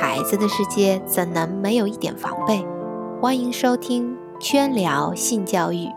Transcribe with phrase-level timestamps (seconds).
[0.00, 2.66] 孩子的世界怎能没有一点防备？
[3.22, 5.88] 欢迎收听圈聊性教育。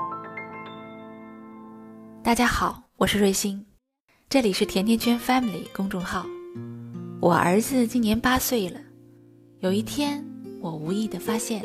[2.24, 3.66] 大家好，我是瑞星，
[4.30, 6.28] 这里是甜甜圈 Family 公众号。
[7.20, 8.80] 我儿子今年八岁了。
[9.62, 10.24] 有一天，
[10.62, 11.64] 我无意的发现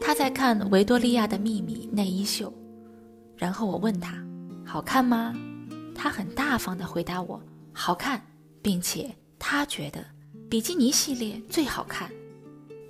[0.00, 2.52] 他在看《维多利亚的秘密》内衣秀，
[3.36, 4.16] 然后我问他
[4.66, 5.32] ：“好看吗？”
[5.94, 7.40] 他很大方的回答我
[7.72, 8.20] ：“好看，
[8.60, 10.04] 并且他觉得
[10.48, 12.10] 比基尼系列最好看。”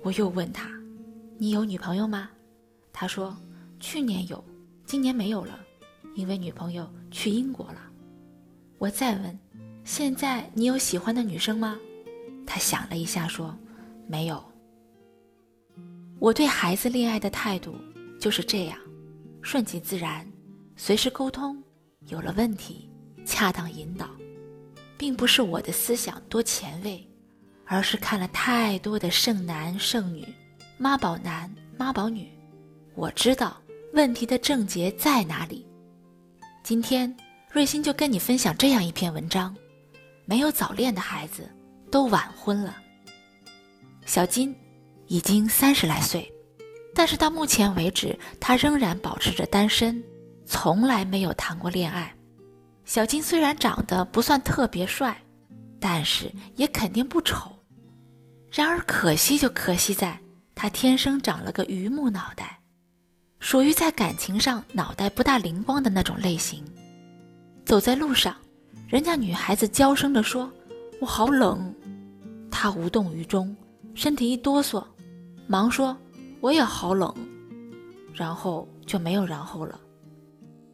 [0.03, 0.69] 我又问他
[1.37, 2.29] ：“你有女朋友吗？”
[2.93, 3.35] 他说
[3.79, 4.43] ：“去年有，
[4.85, 5.59] 今年没有了，
[6.15, 7.81] 因为女朋友去英国了。”
[8.79, 9.39] 我再问
[9.83, 11.77] ：“现在你有喜欢的女生吗？”
[12.47, 13.57] 他想了一下说
[14.07, 14.43] ：“没有。”
[16.19, 17.75] 我对孩子恋爱的态度
[18.19, 18.77] 就是这样，
[19.41, 20.25] 顺其自然，
[20.75, 21.61] 随时沟通，
[22.07, 22.89] 有了问题。
[23.25, 24.09] 恰当引导，
[24.97, 27.07] 并不是我的思想多前卫，
[27.71, 30.27] 而是看了太多的剩男剩女、
[30.79, 32.27] 妈宝男妈宝女，
[32.95, 33.61] 我知道
[33.93, 35.63] 问题的症结在哪里。
[36.63, 37.15] 今天
[37.51, 39.55] 瑞欣就跟你分享这样一篇文章：
[40.25, 41.47] 没有早恋的孩子
[41.91, 42.75] 都晚婚了。
[44.03, 44.53] 小金
[45.05, 46.27] 已经三十来岁，
[46.95, 50.03] 但是到目前为止，他仍然保持着单身，
[50.43, 52.11] 从来没有谈过恋爱。
[52.83, 55.15] 小金虽然长得不算特别帅，
[55.79, 57.55] 但是也肯定不丑。
[58.51, 60.19] 然而可惜就可惜在，
[60.55, 62.59] 他天生长了个榆木脑袋，
[63.39, 66.63] 属于在感情上脑袋不大灵光的那种类型。
[67.65, 68.35] 走在路上，
[68.87, 70.51] 人家女孩子娇声地说
[70.99, 71.73] ：“我好冷。”
[72.49, 73.55] 他无动于衷，
[73.93, 74.83] 身体一哆嗦，
[75.47, 75.95] 忙说
[76.41, 77.13] ：“我也好冷。”
[78.13, 79.79] 然后就没有然后了。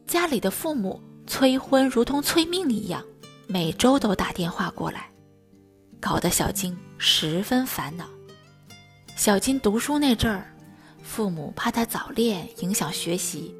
[0.06, 1.00] 家里的父母。
[1.28, 3.02] 催婚如同催命一样，
[3.48, 5.10] 每周都打电话过来，
[6.08, 8.08] 搞得小金十分烦恼。
[9.16, 10.54] 小金读书那阵儿，
[11.02, 13.52] 父母怕他早恋影响学习，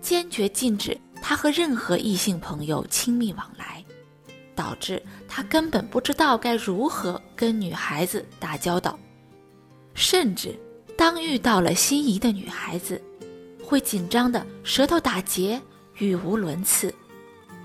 [0.00, 3.84] 坚决禁止他和任何异性朋友亲密往来，
[4.54, 8.96] 导致他根本不知道该如何跟女孩子打交道，
[9.92, 10.56] 甚至
[10.96, 13.02] 当遇到了心仪的女孩子，
[13.64, 15.60] 会紧张的舌头打结。
[15.98, 16.94] 语无伦次，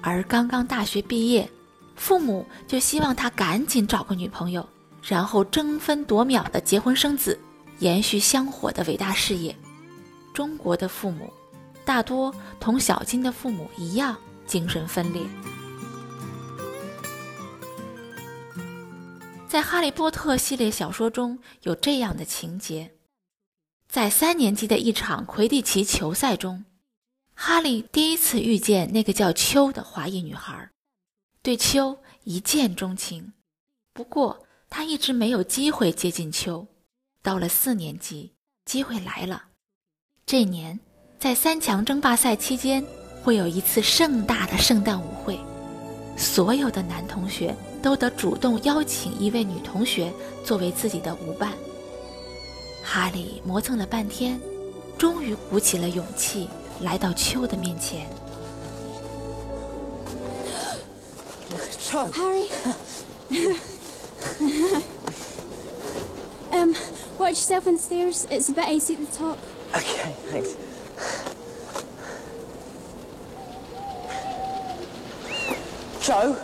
[0.01, 1.47] 而刚刚大学毕业，
[1.95, 4.67] 父母就希望他赶紧找个女朋友，
[5.01, 7.39] 然后争分夺秒的结婚生子，
[7.79, 9.55] 延续香火的伟大事业。
[10.33, 11.31] 中国的父母
[11.85, 15.21] 大多同小金的父母一样精神分裂。
[19.47, 22.91] 在《哈利波特》系列小说中有这样的情节，
[23.87, 26.65] 在三年级的一场魁地奇球赛中。
[27.33, 30.69] 哈利第一次遇见那个叫秋的华裔女孩，
[31.45, 33.33] 对秋一见钟情。
[33.93, 36.65] 不过他一直没有机会接近秋。
[37.21, 38.33] 到了四年级，
[38.65, 39.43] 机会来了。
[40.25, 40.79] 这年，
[41.19, 42.83] 在三强争霸赛期间，
[43.21, 45.39] 会有一次盛大的圣诞舞会，
[46.17, 50.11] 所有的男同学都得主动邀请一位女同学
[50.43, 51.53] 作为自己的舞伴。
[52.83, 54.41] 哈利磨蹭了半天，
[54.97, 56.49] 终于鼓起了勇气。
[56.81, 58.09] 来到秋的面前。
[61.91, 62.47] Harry.
[66.51, 66.75] um,
[67.19, 68.27] watch yourself on the stairs.
[68.31, 69.37] It's a bit icy at the top.
[69.75, 70.55] Okay, thanks.
[76.05, 76.37] Joe?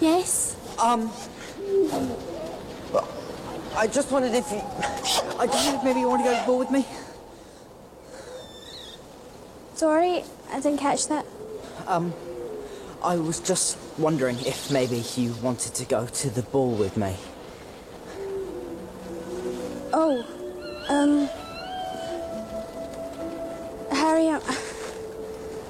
[0.00, 0.56] Yes?
[0.78, 1.10] Um.
[3.76, 4.62] I just wondered if you.
[5.38, 6.86] I just wondered if maybe you want to go to the ball with me?
[9.74, 11.26] Sorry, I didn't catch that.
[11.86, 12.14] Um,
[13.04, 17.14] I was just wondering if maybe you wanted to go to the ball with me.
[19.92, 20.24] Oh,
[20.88, 21.28] um,
[23.94, 24.40] Harry, I'm,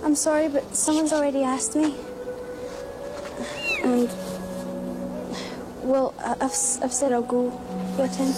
[0.05, 1.97] I'm sorry, but someone's already asked me.
[3.83, 4.09] And,
[5.83, 6.53] well, I've,
[6.85, 7.47] I've said I'll go
[7.99, 8.33] with him.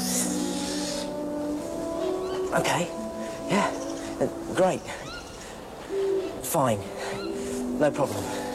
[2.54, 2.88] Okay,
[3.50, 3.70] yeah,
[4.54, 4.80] great.
[6.42, 6.80] Fine.
[7.78, 8.45] No problem.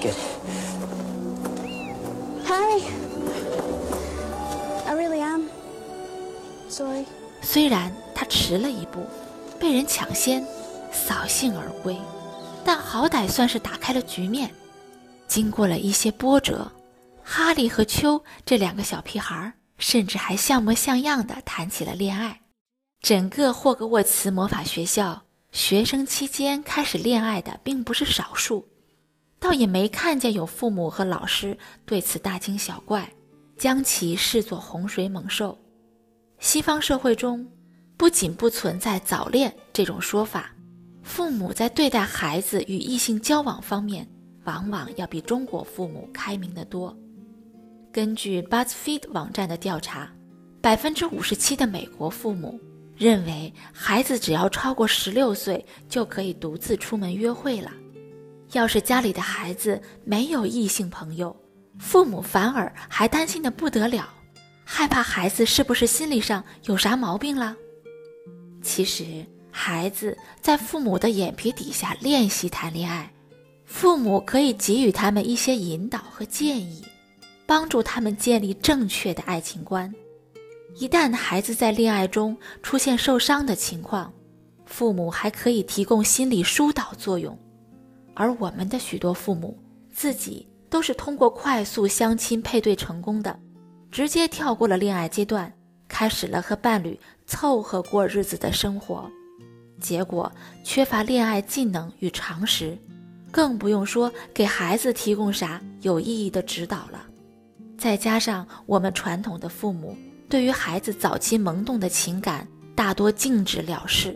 [0.00, 0.14] Good.
[2.46, 2.82] Harry,
[4.86, 5.48] I really am.
[6.70, 7.04] Sorry.
[7.42, 9.06] 虽然他迟了一步，
[9.58, 10.42] 被人抢先，
[10.90, 11.98] 扫兴而归，
[12.64, 14.50] 但好歹算是打开了局面。
[15.28, 16.72] 经过了一些波折，
[17.22, 22.40] 哈利和秋这两个小屁孩甚至还像模像样的谈起了恋爱。
[23.02, 25.22] 整个霍格沃茨魔法学校。
[25.52, 28.68] 学生期间开始恋爱的并不是少数，
[29.40, 31.56] 倒也没看见有父母和老师
[31.86, 33.10] 对此大惊小怪，
[33.56, 35.58] 将其视作洪水猛兽。
[36.38, 37.46] 西方社会中
[37.96, 40.54] 不仅不存在早恋这种说法，
[41.02, 44.06] 父母在对待孩子与异性交往方面，
[44.44, 46.94] 往往要比中国父母开明得多。
[47.90, 50.12] 根据 BuzzFeed 网站的调查，
[50.60, 52.60] 百分之五十七的美国父母
[52.94, 57.72] 认为，孩子只要超过十六岁就可以独自出门约会了。
[58.52, 61.34] 要是家里的孩子没有异性朋友，
[61.78, 64.08] 父母反而还担心的不得了。
[64.64, 67.56] 害怕孩子是不是心理上有啥毛病了？
[68.62, 73.12] 其实，孩子在父母的眼皮底下练习谈恋爱，
[73.64, 76.84] 父母可以给予他们一些引导和建议，
[77.46, 79.92] 帮助他们建立正确的爱情观。
[80.76, 84.12] 一旦孩子在恋爱中出现受伤的情况，
[84.66, 87.36] 父母还可以提供心理疏导作用。
[88.20, 89.58] 而我们的许多父母
[89.90, 93.34] 自己都是通过快速相亲配对成功的。
[93.90, 95.50] 直接跳过了恋爱阶段，
[95.88, 99.10] 开始了和伴侣凑合过日子的生活，
[99.80, 100.30] 结果
[100.62, 102.76] 缺乏恋爱技能与常识，
[103.30, 107.06] 更不用说给孩子提供啥有意义的指导了。
[107.78, 109.96] 再加上我们传统的父母
[110.28, 112.46] 对于孩子早期萌动的情感
[112.76, 114.14] 大多禁止了事，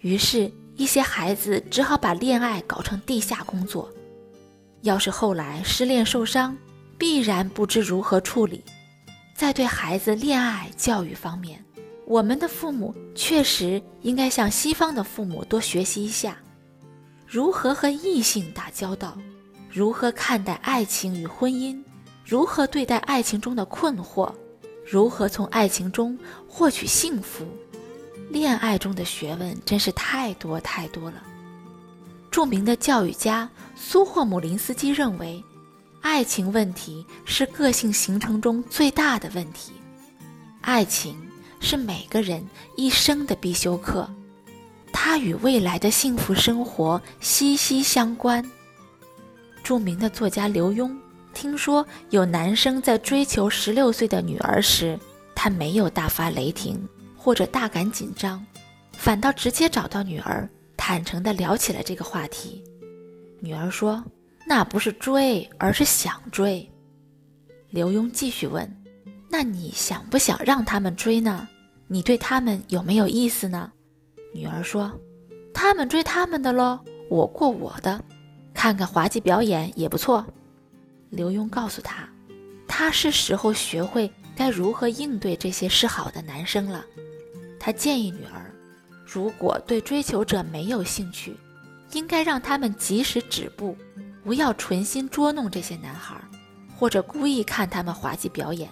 [0.00, 0.50] 于是，
[0.80, 3.86] 一些孩子只好把恋爱搞成地下工作。
[4.80, 6.56] 要是后来失恋受伤，
[6.96, 8.64] 必然不知如何处理。
[9.36, 11.62] 在对孩子恋爱教育方面，
[12.06, 16.38] 我们的父母确实应该向西方的父母多学习一下，
[17.26, 19.18] 如何和异性打交道，
[19.70, 21.78] 如何看待爱情与婚姻，
[22.24, 24.32] 如何对待爱情中的困惑，
[24.82, 26.18] 如何从爱情中
[26.48, 27.44] 获取幸福。
[28.30, 31.22] 恋爱中的学问真是太多太多了。
[32.30, 35.44] 著名的教育家苏霍姆林斯基认为。
[36.02, 39.72] 爱情问题是个性形成中最大的问题，
[40.62, 41.14] 爱情
[41.60, 42.42] 是每个人
[42.74, 44.08] 一生的必修课，
[44.94, 48.42] 它与未来的幸福生活息息相关。
[49.62, 50.90] 著名的作家刘墉
[51.34, 54.98] 听说有男生在追求十六岁的女儿时，
[55.34, 56.88] 他没有大发雷霆
[57.20, 58.44] 或者大感紧张，
[58.92, 62.64] 反倒直接找到女儿，坦诚地聊起了这个话题。
[63.40, 64.02] 女儿说。
[64.46, 66.68] 那不是追，而是想追。
[67.68, 68.68] 刘墉继续问
[69.30, 71.46] ：“那你想不想让他们追呢？
[71.86, 73.70] 你对他们有没有意思呢？”
[74.34, 74.90] 女儿说
[75.54, 78.02] ：“他们追他们的喽，我过我的，
[78.52, 80.26] 看看滑稽表演也不错。”
[81.10, 82.08] 刘墉告诉他
[82.66, 86.84] ：“他是时候学会该如何应对这些示好的男生了。”
[87.60, 88.52] 他建议女儿
[89.06, 91.36] ：“如果对追求者没有兴趣，
[91.92, 93.76] 应该让他们及时止步。”
[94.22, 96.14] 不要存心捉弄这些男孩，
[96.76, 98.68] 或者故意看他们滑稽表演，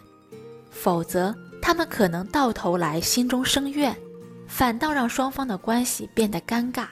[0.70, 3.96] 否则他们可能到头来心中生怨，
[4.46, 6.88] 反倒让双方的关系变得尴尬。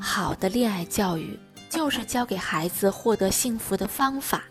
[0.00, 1.38] 好的恋爱教育
[1.68, 4.44] 就是教给孩子获得幸福的方法，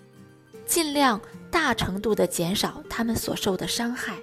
[0.67, 1.19] 尽量
[1.49, 4.17] 大程度地减少他们所受的伤害。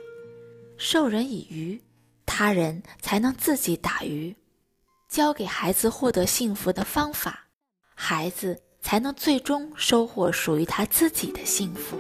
[0.79, 1.83] 授人以鱼，
[2.27, 4.35] 他人才能自己打鱼。
[5.09, 7.47] 教给孩子获得幸福的方法，
[7.95, 8.61] 孩子。
[8.85, 11.97] 才能最终收获属于他自己的幸福。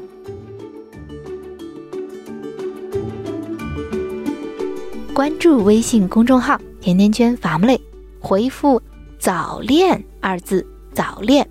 [5.15, 7.81] 关注微信公众号“甜甜圈 family”，
[8.19, 8.83] 回复
[9.17, 11.49] “早恋”二字“早恋”，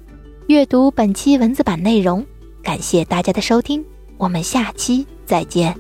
[0.50, 2.26] 阅读本期文字版内容。
[2.62, 3.86] 感谢大家的收听，
[4.18, 5.74] 我们下期再见。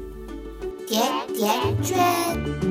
[0.87, 2.70] 甜甜圈。